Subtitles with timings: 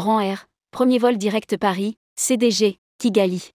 [0.00, 3.50] Rang Air, premier vol direct Paris, CDG, Kigali.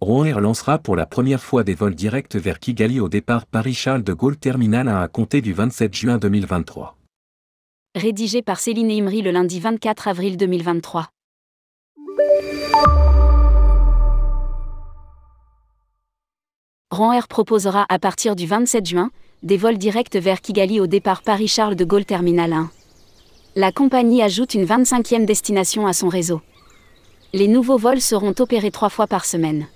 [0.00, 4.14] Air lancera pour la première fois des vols directs vers Kigali au départ Paris-Charles de
[4.14, 6.96] Gaulle Terminal à compter du 27 juin 2023.
[7.94, 11.10] Rédigé par Céline Imri le lundi 24 avril 2023.
[16.90, 19.10] Rang Air proposera à partir du 27 juin
[19.42, 22.70] des vols directs vers Kigali au départ Paris-Charles de Gaulle Terminal 1.
[23.56, 26.40] La compagnie ajoute une 25e destination à son réseau.
[27.32, 29.66] Les nouveaux vols seront opérés trois fois par semaine.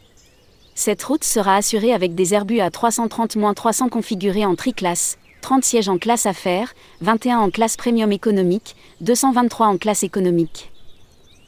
[0.76, 6.26] Cette route sera assurée avec des Airbus A330-300 configurés en tri-classe, 30 sièges en classe
[6.26, 10.70] affaires, 21 en classe premium économique, 223 en classe économique.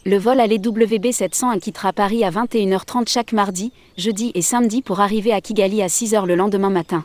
[0.04, 4.98] Le vol aller WB 701 quittera Paris à 21h30 chaque mardi, jeudi et samedi pour
[4.98, 7.04] arriver à Kigali à 6h le lendemain matin.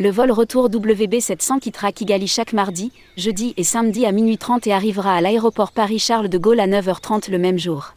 [0.00, 4.72] Le vol retour WB700 quittera Kigali chaque mardi, jeudi et samedi à minuit 30 et
[4.72, 7.92] arrivera à l'aéroport Paris-Charles de Gaulle à 9h30 le même jour.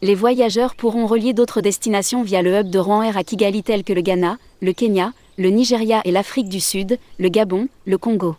[0.00, 3.84] Les voyageurs pourront relier d'autres destinations via le hub de Rouen Air à Kigali tels
[3.84, 8.34] que le Ghana, le Kenya, le Nigeria et l'Afrique du Sud, le Gabon, le Congo.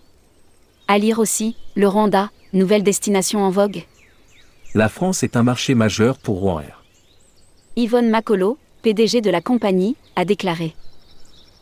[0.89, 3.85] À lire aussi, le Rwanda, nouvelle destination en vogue.
[4.75, 6.83] La France est un marché majeur pour Rouen Air.
[7.77, 10.75] Yvonne Macolo, PDG de la compagnie, a déclaré.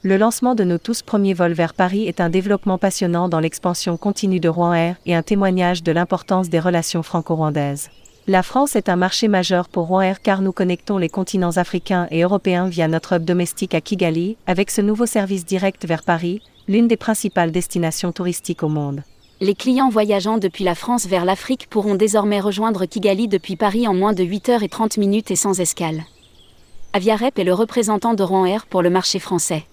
[0.03, 3.97] Le lancement de nos tous premiers vols vers Paris est un développement passionnant dans l'expansion
[3.97, 7.91] continue de Rouen Air et un témoignage de l'importance des relations franco-rwandaises.
[8.25, 12.07] La France est un marché majeur pour Rouen Air car nous connectons les continents africains
[12.09, 16.41] et européens via notre hub domestique à Kigali, avec ce nouveau service direct vers Paris,
[16.67, 19.03] l'une des principales destinations touristiques au monde.
[19.39, 23.93] Les clients voyageant depuis la France vers l'Afrique pourront désormais rejoindre Kigali depuis Paris en
[23.93, 26.05] moins de 8h30 minutes et sans escale.
[26.93, 29.63] Aviarep est le représentant de Rouen Air pour le marché français.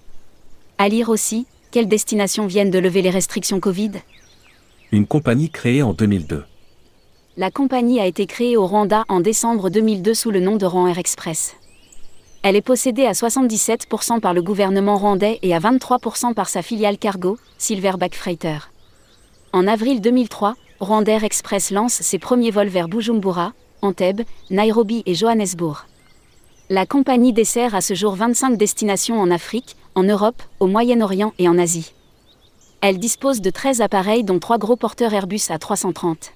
[0.81, 3.91] À lire aussi, quelles destinations viennent de lever les restrictions Covid?
[4.93, 6.45] Une compagnie créée en 2002.
[7.37, 10.91] La compagnie a été créée au Rwanda en décembre 2002 sous le nom de Rwanda
[10.93, 11.57] Air Express.
[12.45, 16.97] Elle est possédée à 77% par le gouvernement rwandais et à 23% par sa filiale
[16.97, 18.59] cargo, Silverback Freighter.
[19.53, 23.53] En avril 2003, Rwanda Air Express lance ses premiers vols vers Bujumbura,
[23.83, 25.87] Entebbe, Nairobi et Johannesburg.
[26.71, 31.49] La compagnie dessert à ce jour 25 destinations en Afrique, en Europe, au Moyen-Orient et
[31.49, 31.93] en Asie.
[32.81, 36.31] Elle dispose de 13 appareils dont 3 gros porteurs Airbus A330.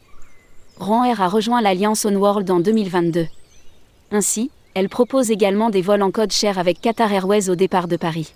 [0.78, 3.28] Ran Air a rejoint l'alliance World en 2022.
[4.10, 7.96] Ainsi, elle propose également des vols en code cher avec Qatar Airways au départ de
[7.96, 8.34] Paris.